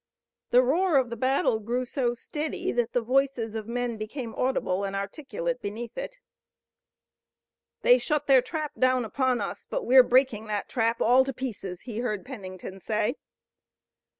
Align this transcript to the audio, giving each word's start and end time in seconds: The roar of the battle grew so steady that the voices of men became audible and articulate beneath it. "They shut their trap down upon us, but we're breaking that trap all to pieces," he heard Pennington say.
The 0.49 0.63
roar 0.63 0.97
of 0.97 1.11
the 1.11 1.15
battle 1.15 1.59
grew 1.59 1.85
so 1.85 2.15
steady 2.15 2.71
that 2.71 2.93
the 2.93 3.03
voices 3.03 3.53
of 3.53 3.67
men 3.67 3.97
became 3.97 4.33
audible 4.33 4.83
and 4.83 4.95
articulate 4.95 5.61
beneath 5.61 5.95
it. 5.95 6.17
"They 7.83 7.99
shut 7.99 8.25
their 8.25 8.41
trap 8.41 8.71
down 8.79 9.05
upon 9.05 9.41
us, 9.41 9.67
but 9.69 9.85
we're 9.85 10.01
breaking 10.01 10.47
that 10.47 10.67
trap 10.67 11.01
all 11.03 11.23
to 11.23 11.33
pieces," 11.33 11.81
he 11.81 11.99
heard 11.99 12.25
Pennington 12.25 12.79
say. 12.79 13.17